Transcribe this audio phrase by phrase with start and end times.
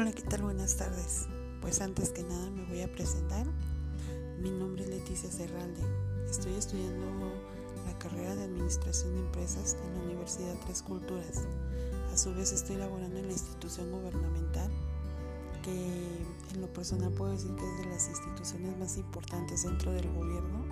[0.00, 0.40] Hola, ¿qué tal?
[0.40, 1.26] Buenas tardes.
[1.60, 3.46] Pues antes que nada me voy a presentar.
[4.38, 5.82] Mi nombre es Leticia Serralde.
[6.26, 7.30] Estoy estudiando
[7.84, 11.42] la carrera de Administración de Empresas en la Universidad Tres Culturas.
[12.14, 14.70] A su vez estoy laborando en la institución gubernamental
[15.62, 16.24] que
[16.54, 20.64] en lo personal puedo decir que es de las instituciones más importantes dentro del gobierno.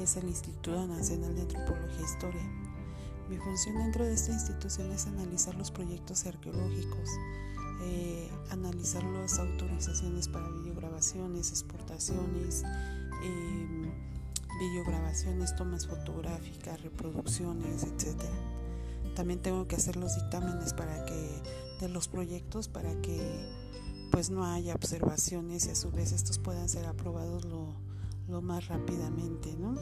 [0.00, 2.48] Es el Instituto Nacional de Antropología e Historia.
[3.28, 7.08] Mi función dentro de esta institución es analizar los proyectos arqueológicos,
[8.50, 12.62] analizar las autorizaciones para videograbaciones, exportaciones,
[13.22, 13.92] eh,
[14.60, 18.22] videograbaciones, tomas fotográficas, reproducciones, etc.
[19.14, 21.42] También tengo que hacer los dictámenes para que
[21.80, 23.18] de los proyectos para que
[24.10, 27.74] pues no haya observaciones y a su vez estos puedan ser aprobados lo,
[28.28, 29.74] lo más rápidamente, ¿no?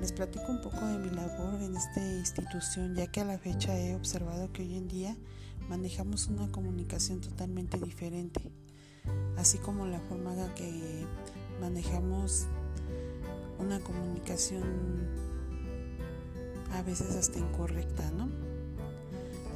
[0.00, 3.78] Les platico un poco de mi labor en esta institución, ya que a la fecha
[3.78, 5.16] he observado que hoy en día
[5.68, 8.40] manejamos una comunicación totalmente diferente,
[9.36, 11.06] así como la forma en que
[11.60, 12.46] manejamos
[13.58, 15.08] una comunicación
[16.72, 18.28] a veces hasta incorrecta, ¿no?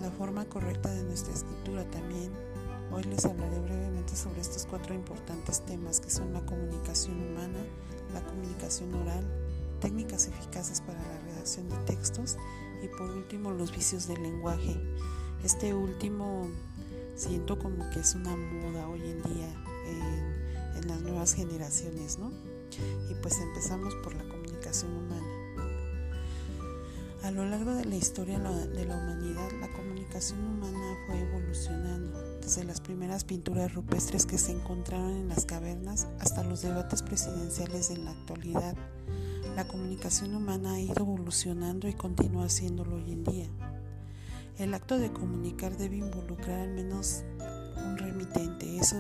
[0.00, 2.33] La forma correcta de nuestra escritura también.
[2.92, 7.58] Hoy les hablaré brevemente sobre estos cuatro importantes temas que son la comunicación humana,
[8.12, 9.24] la comunicación oral,
[9.80, 12.36] técnicas eficaces para la redacción de textos
[12.83, 14.77] y por último los vicios del lenguaje.
[15.44, 16.48] Este último
[17.16, 19.55] siento como que es una moda hoy en día
[19.86, 22.33] en, las nuevas generaciones, ¿no?
[23.10, 25.27] Y pues empezamos por la comunicación humana.
[27.22, 32.64] A lo largo de la historia de la humanidad, la comunicación humana fue evolucionando, desde
[32.64, 38.06] las primeras pinturas rupestres que se encontraron en las cavernas hasta los debates presidenciales en
[38.06, 38.74] la actualidad.
[39.55, 43.69] La comunicación humana ha ido evolucionando y continúa haciéndolo hoy en día.
[44.61, 47.25] El acto de comunicar debe involucrar al menos
[47.83, 48.77] un remitente.
[48.77, 48.98] Eso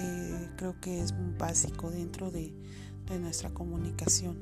[0.00, 2.52] eh, creo que es básico dentro de,
[3.08, 4.36] de nuestra comunicación.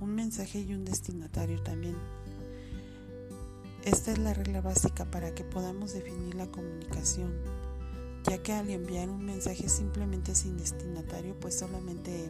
[0.00, 1.94] Un mensaje y un destinatario también.
[3.84, 7.32] Esta es la regla básica para que podamos definir la comunicación,
[8.24, 12.28] ya que al enviar un mensaje simplemente sin destinatario, pues solamente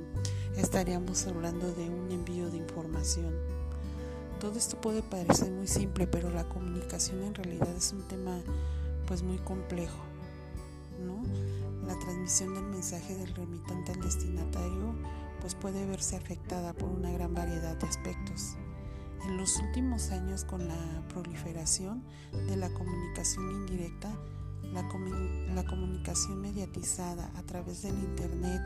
[0.59, 3.35] estaríamos hablando de un envío de información.
[4.41, 8.39] Todo esto puede parecer muy simple, pero la comunicación en realidad es un tema
[9.07, 9.99] pues muy complejo,
[11.05, 11.23] ¿no?
[11.87, 14.95] La transmisión del mensaje del remitente al destinatario
[15.41, 18.57] pues puede verse afectada por una gran variedad de aspectos.
[19.25, 22.05] En los últimos años con la proliferación
[22.47, 24.13] de la comunicación indirecta,
[24.63, 24.83] la,
[25.55, 28.61] la, comunicación mediatizada a través del Internet,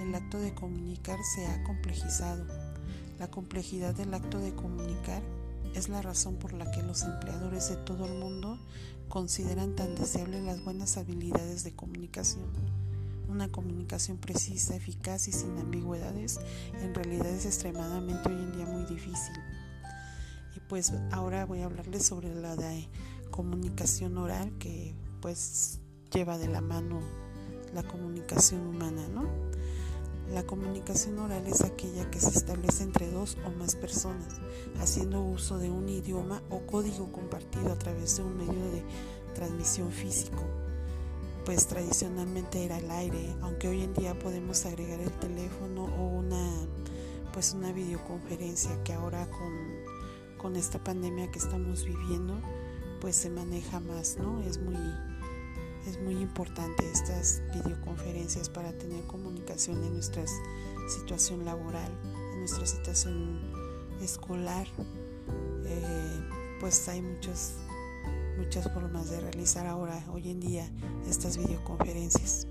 [0.00, 2.65] el acto de comunicar se ha complejizado.
[3.18, 5.22] La complejidad del acto de comunicar
[5.74, 8.58] es la razón por la que los empleadores de todo el mundo
[9.08, 12.44] consideran tan deseables las buenas habilidades de comunicación.
[13.28, 16.40] Una comunicación precisa, eficaz y sin ambigüedades
[16.80, 19.34] en realidad es extremadamente hoy en día muy difícil.
[20.54, 22.56] Y pues ahora voy a hablarles sobre la
[23.30, 25.80] comunicación oral que pues
[26.12, 27.00] lleva de la mano
[27.74, 29.28] la comunicación humana, ¿no?
[30.32, 34.34] La comunicación oral es aquella que se establece entre dos o más personas,
[34.80, 38.82] haciendo uso de un idioma o código compartido a través de un medio de
[39.34, 40.42] transmisión físico
[41.46, 46.66] pues tradicionalmente era el aire, aunque hoy en día podemos agregar el teléfono o una
[47.32, 49.52] pues una videoconferencia que ahora con,
[50.38, 52.34] con esta pandemia que estamos viviendo
[53.00, 54.42] pues se maneja más, ¿no?
[54.42, 54.74] Es muy
[55.86, 60.24] es muy importante estas videoconferencias para tener comunicación en nuestra
[60.88, 61.90] situación laboral,
[62.32, 63.40] en nuestra situación
[64.02, 64.66] escolar.
[65.64, 66.20] Eh,
[66.60, 67.54] pues hay muchos
[68.36, 70.70] muchas formas de realizar ahora, hoy en día,
[71.08, 72.46] estas videoconferencias.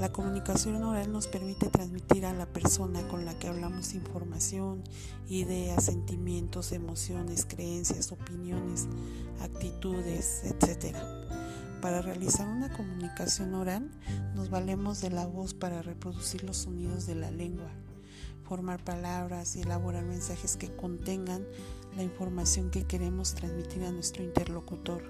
[0.00, 4.82] La comunicación oral nos permite transmitir a la persona con la que hablamos información,
[5.28, 8.88] ideas, sentimientos, emociones, creencias, opiniones,
[9.40, 10.96] actitudes, etc.
[11.86, 13.88] Para realizar una comunicación oral
[14.34, 17.70] nos valemos de la voz para reproducir los sonidos de la lengua,
[18.42, 21.46] formar palabras y elaborar mensajes que contengan
[21.96, 25.04] la información que queremos transmitir a nuestro interlocutor.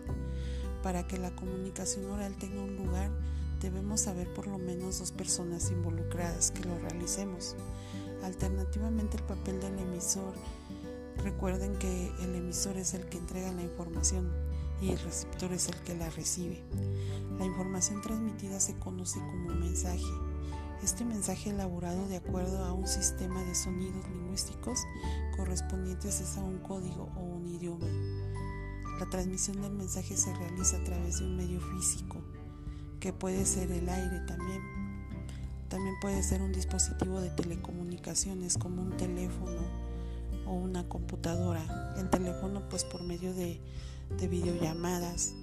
[0.82, 3.10] Para que la comunicación oral tenga un lugar,
[3.62, 7.56] debemos haber por lo menos dos personas involucradas que lo realicemos.
[8.22, 10.34] Alternativamente el papel del emisor.
[11.24, 14.30] Recuerden que el emisor es el que entrega la información
[14.80, 16.62] y el receptor es el que la recibe.
[17.38, 20.04] La información transmitida se conoce como mensaje
[20.82, 24.80] este mensaje elaborado de acuerdo a un sistema de sonidos lingüísticos
[25.36, 27.86] correspondientes es a un código o un idioma.
[29.00, 32.22] La transmisión del mensaje se realiza a través de un medio físico
[33.00, 34.62] que puede ser el aire también.
[35.68, 39.62] También puede ser un dispositivo de telecomunicaciones como un teléfono
[40.46, 41.94] o una computadora.
[41.98, 43.60] El teléfono pues por medio de,
[44.10, 45.34] de videollamadas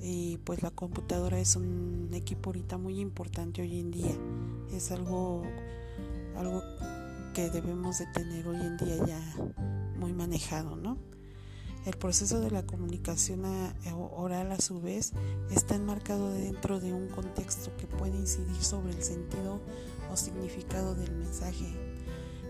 [0.00, 4.14] y pues la computadora es un equipo ahorita muy importante hoy en día.
[4.72, 5.42] Es algo,
[6.36, 6.62] algo
[7.34, 9.34] que debemos de tener hoy en día ya
[9.98, 10.98] muy manejado, ¿no?
[11.86, 13.44] El proceso de la comunicación
[14.14, 15.12] oral a su vez
[15.50, 19.60] está enmarcado dentro de un contexto que puede incidir sobre el sentido
[20.12, 21.66] o significado del mensaje,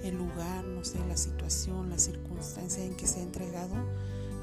[0.02, 3.75] el lugar, no sé, la situación, la circunstancia en que se ha entregado,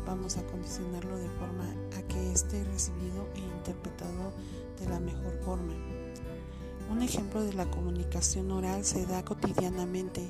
[0.06, 1.66] vamos a condicionarlo de forma
[1.98, 4.32] a que esté recibido e interpretado
[4.80, 5.74] de la mejor forma.
[6.90, 10.30] Un ejemplo de la comunicación oral se da cotidianamente,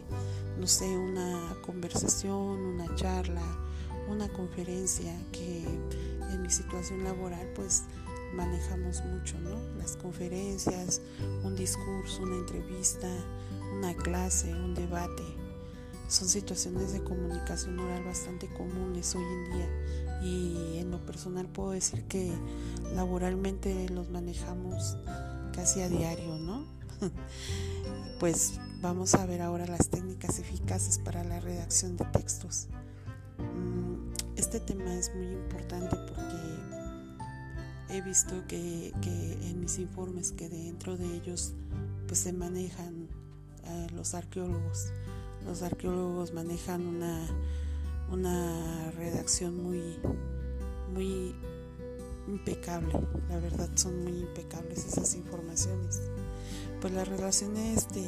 [0.57, 3.44] no sé, una conversación, una charla,
[4.10, 5.66] una conferencia que
[6.31, 7.83] en mi situación laboral pues
[8.33, 9.57] manejamos mucho, ¿no?
[9.78, 11.01] Las conferencias,
[11.44, 13.10] un discurso, una entrevista,
[13.78, 15.24] una clase, un debate.
[16.07, 19.69] Son situaciones de comunicación oral bastante comunes hoy en día
[20.22, 22.31] y en lo personal puedo decir que
[22.94, 24.98] laboralmente los manejamos
[25.54, 26.66] casi a diario, ¿no?
[28.19, 32.68] pues vamos a ver ahora las técnicas eficaces para la redacción de textos.
[33.40, 36.36] Mm, este tema es muy importante porque
[37.90, 41.54] he visto que, en mis informes que dentro de ellos
[42.07, 43.07] pues se manejan
[43.63, 44.92] eh, los arqueólogos.
[45.45, 47.27] Los arqueólogos manejan una,
[48.12, 50.00] una redacción muy,
[50.94, 51.36] muy
[52.27, 52.94] impecable.
[53.30, 56.01] La verdad son muy impecables esas informaciones.
[56.81, 58.06] Pues las relaciones de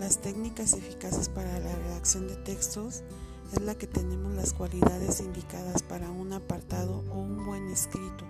[0.00, 3.02] las técnicas eficaces para la redacción de textos
[3.52, 8.24] es la que tenemos las cualidades indicadas para un apartado o un buen escrito.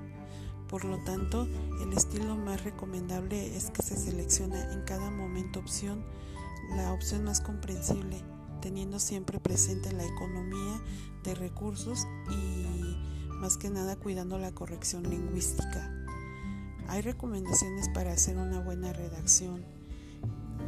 [0.69, 1.49] Por lo tanto,
[1.81, 6.05] el estilo más recomendable es que se selecciona en cada momento opción
[6.75, 8.23] la opción más comprensible,
[8.61, 10.83] teniendo siempre presente la economía
[11.23, 12.97] de recursos y
[13.35, 15.93] más que nada cuidando la corrección lingüística.
[16.89, 19.65] Hay recomendaciones para hacer una buena redacción,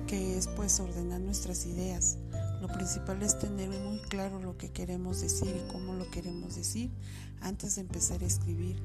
[0.07, 2.19] que es pues ordenar nuestras ideas,
[2.61, 6.91] lo principal es tener muy claro lo que queremos decir y cómo lo queremos decir
[7.41, 8.77] antes de empezar a escribir.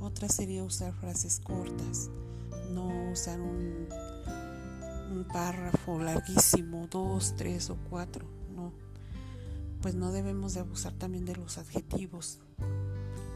[0.00, 2.10] Otra sería usar frases cortas,
[2.72, 3.86] no usar un,
[5.16, 8.72] un párrafo larguísimo, dos, tres o cuatro, no.
[9.80, 12.40] Pues no debemos de abusar también de los adjetivos.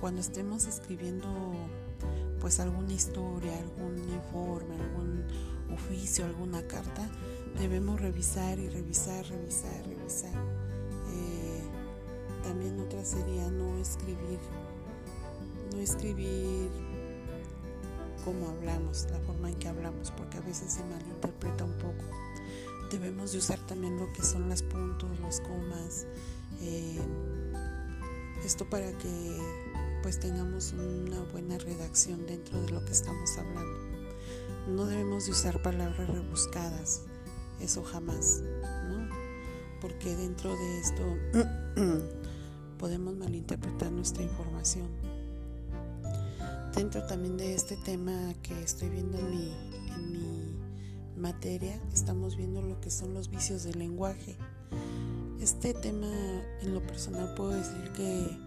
[0.01, 1.29] Cuando estemos escribiendo
[2.41, 5.25] pues alguna historia, algún informe, algún
[5.73, 7.09] oficio, alguna carta,
[7.59, 10.35] debemos revisar y revisar, revisar, revisar.
[11.13, 11.63] Eh,
[12.43, 14.39] también otra sería no escribir,
[15.73, 16.71] no escribir
[18.25, 22.05] como hablamos, la forma en que hablamos, porque a veces se malinterpreta un poco.
[22.91, 26.07] Debemos de usar también lo que son los puntos, los comas,
[26.61, 26.99] eh,
[28.45, 29.39] esto para que
[30.03, 33.79] pues tengamos una buena redacción dentro de lo que estamos hablando.
[34.69, 37.03] No debemos de usar palabras rebuscadas,
[37.61, 38.43] eso jamás,
[38.89, 39.09] ¿no?
[39.81, 41.17] Porque dentro de esto
[42.79, 44.89] podemos malinterpretar nuestra información.
[46.75, 49.53] Dentro también de este tema que estoy viendo en mi,
[49.95, 54.37] en mi materia, estamos viendo lo que son los vicios del lenguaje.
[55.41, 56.11] Este tema
[56.63, 58.39] en lo personal puedo decir que,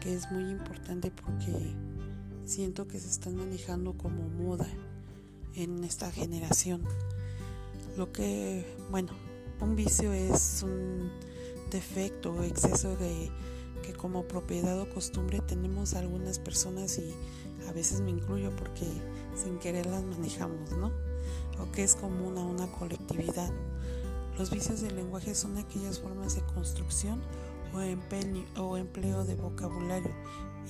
[0.00, 1.74] que es muy importante porque
[2.44, 4.66] siento que se están manejando como moda
[5.54, 6.82] en esta generación.
[7.96, 9.12] Lo que, bueno,
[9.60, 11.10] un vicio es un
[11.70, 13.30] defecto o exceso de
[13.82, 17.14] que como propiedad o costumbre tenemos algunas personas y
[17.70, 18.86] a veces me incluyo porque
[19.34, 20.90] sin querer las manejamos, ¿no?
[21.58, 23.50] O que es común a una colectividad.
[24.36, 27.20] Los vicios del lenguaje son aquellas formas de construcción
[27.72, 30.12] o empleo, o empleo de vocabulario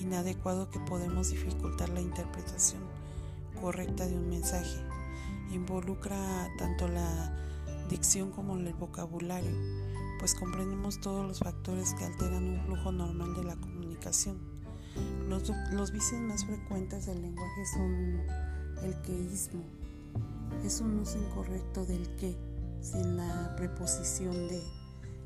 [0.00, 2.82] inadecuado que podemos dificultar la interpretación
[3.60, 4.80] correcta de un mensaje
[5.52, 7.32] involucra tanto la
[7.88, 9.50] dicción como el vocabulario,
[10.18, 14.49] pues comprendemos todos los factores que alteran un flujo normal de la comunicación.
[15.28, 18.20] Los, vicios más frecuentes del lenguaje son
[18.82, 19.62] el queísmo,
[20.64, 22.36] es un uso incorrecto del que,
[22.80, 24.60] sin la preposición de.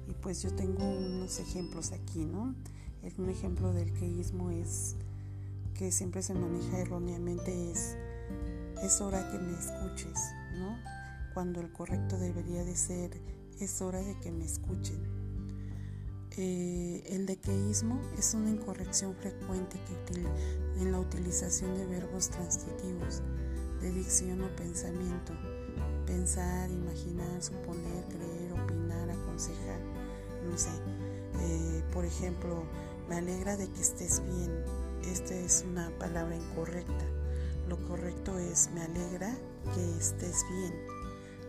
[0.08, 2.54] Y pues yo tengo unos ejemplos aquí, ¿no?
[3.18, 4.96] Un ejemplo del queísmo es
[5.74, 7.96] que siempre se maneja erróneamente es
[8.84, 10.18] es hora que me escuches,
[10.58, 10.78] ¿no?
[11.32, 13.10] Cuando el correcto debería de ser,
[13.58, 15.23] es hora de que me escuchen.
[16.36, 19.94] Eh, el dequeísmo es una incorrección frecuente que
[20.80, 23.22] en la utilización de verbos transitivos
[23.80, 25.32] de dicción o pensamiento.
[26.06, 29.78] Pensar, imaginar, suponer, creer, opinar, aconsejar.
[30.50, 30.70] No sé.
[31.40, 32.64] Eh, por ejemplo,
[33.08, 34.64] me alegra de que estés bien.
[35.04, 37.04] Esta es una palabra incorrecta.
[37.68, 39.36] Lo correcto es me alegra
[39.74, 40.74] que estés bien.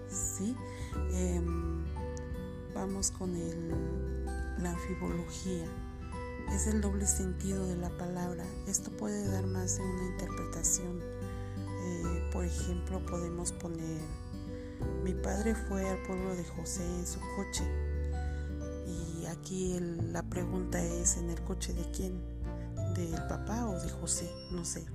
[0.10, 0.56] ¿Sí?
[1.12, 1.84] Em,
[2.74, 4.15] vamos con el,
[4.60, 5.66] la anfibología.
[6.54, 8.46] Es el doble sentido de la palabra.
[8.68, 11.02] Esto puede dar más de una interpretación.
[11.02, 14.02] Eh, por ejemplo, podemos poner,
[15.04, 17.64] mi padre fue al pueblo de José en su coche.
[18.88, 19.78] Y aquí
[20.12, 22.22] la pregunta es, ¿en el coche de quién?
[22.94, 24.30] ¿Del papá o de José?
[24.52, 24.86] No sé,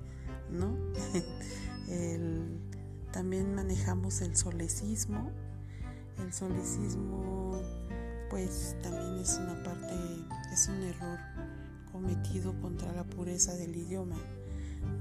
[0.51, 0.77] ¿no?
[3.13, 5.31] también manejamos el solecismo.
[6.19, 7.61] El solecismo
[8.31, 9.93] pues también es una parte,
[10.53, 11.19] es un error
[11.91, 14.17] cometido contra la pureza del idioma.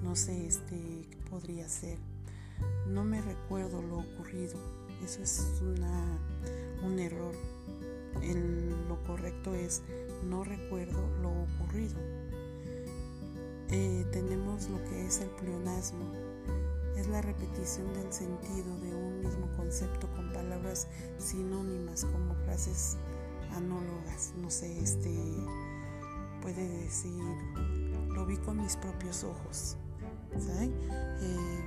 [0.04, 2.00] No sé este qué podría ser.
[2.88, 4.60] No me recuerdo lo ocurrido.
[5.06, 6.20] Eso es una,
[6.84, 7.36] un error.
[8.88, 9.84] lo correcto es
[10.28, 11.96] no recuerdo lo ocurrido.
[13.70, 16.12] Eh, tenemos lo que es el pleonasmo.
[16.98, 22.98] Es la repetición del sentido de un mismo concepto con palabras sinónimas como frases
[23.56, 25.10] anólogas, no sé, este
[26.42, 27.24] puede decir,
[28.14, 29.78] lo vi con mis propios ojos,
[30.32, 30.70] ¿sabes?
[31.22, 31.66] Eh,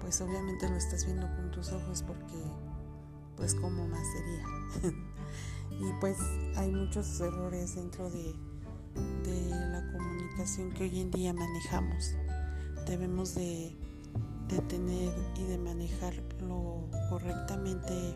[0.00, 2.42] pues obviamente lo estás viendo con tus ojos porque,
[3.36, 4.92] pues, ¿cómo más sería?
[5.80, 6.18] y pues
[6.56, 8.34] hay muchos errores dentro de,
[9.24, 12.14] de la comunicación que hoy en día manejamos.
[12.86, 13.76] Debemos de,
[14.48, 18.14] de tener y de manejarlo correctamente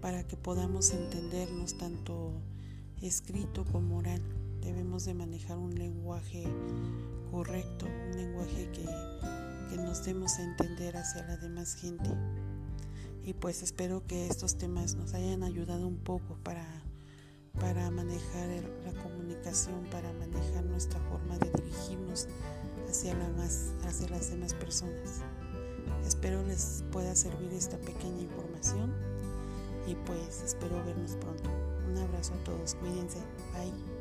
[0.00, 2.32] para que podamos entendernos tanto
[3.02, 4.22] escrito como oral.
[4.60, 6.44] Debemos de manejar un lenguaje
[7.30, 8.84] correcto, un lenguaje que,
[9.76, 12.10] nos demos a entender hacia la demás gente.
[13.24, 16.64] Y pues espero que estos temas nos hayan ayudado un poco para,
[17.60, 18.48] para manejar
[18.84, 22.26] la comunicación, para manejar nuestra forma de dirigirnos
[22.88, 23.14] hacia,
[24.08, 25.20] las demás personas.
[26.06, 29.15] Espero les pueda servir esta pequeña información
[29.86, 31.50] y pues espero vernos pronto.
[31.88, 33.18] Un abrazo a todos, cuídense,
[33.52, 33.95] bye.